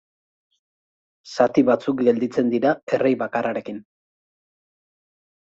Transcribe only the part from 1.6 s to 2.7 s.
batzuk gelditzen